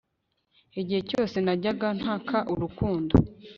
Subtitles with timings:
[0.79, 3.13] igihe cyose; najyaga ntaka urukundo